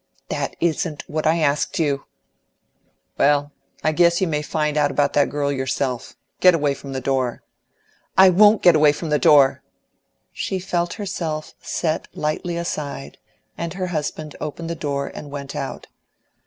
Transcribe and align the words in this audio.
"That 0.29 0.55
isn't 0.59 1.03
what 1.07 1.27
I 1.27 1.37
asked 1.41 1.77
you." 1.77 2.05
"Well, 3.19 3.51
I 3.83 3.91
guess 3.91 4.19
you 4.19 4.27
may 4.27 4.41
find 4.41 4.75
out 4.75 4.89
about 4.89 5.13
that 5.13 5.29
girl 5.29 5.51
yourself. 5.51 6.15
Get 6.39 6.55
away 6.55 6.73
from 6.73 6.93
the 6.93 6.99
door." 7.01 7.43
"I 8.17 8.31
won't 8.31 8.63
get 8.63 8.75
away 8.75 8.93
from 8.93 9.09
the 9.09 9.19
door." 9.19 9.61
She 10.33 10.57
felt 10.57 10.93
herself 10.95 11.53
set 11.61 12.07
lightly 12.15 12.57
aside, 12.57 13.19
and 13.59 13.75
her 13.75 13.85
husband 13.93 14.35
opened 14.41 14.71
the 14.71 14.75
door 14.75 15.05
and 15.13 15.29
went 15.29 15.55
out. 15.55 15.85